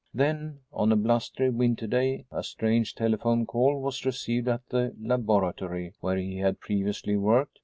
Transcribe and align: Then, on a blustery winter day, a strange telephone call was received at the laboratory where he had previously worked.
Then, 0.15 0.61
on 0.73 0.91
a 0.91 0.95
blustery 0.95 1.51
winter 1.51 1.85
day, 1.85 2.25
a 2.31 2.41
strange 2.43 2.95
telephone 2.95 3.45
call 3.45 3.79
was 3.79 4.03
received 4.03 4.47
at 4.47 4.67
the 4.69 4.95
laboratory 4.99 5.93
where 5.99 6.17
he 6.17 6.37
had 6.39 6.59
previously 6.59 7.15
worked. 7.15 7.59